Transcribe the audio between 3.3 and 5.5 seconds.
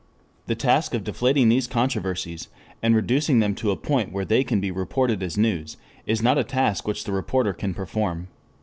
them to a point where they can be reported as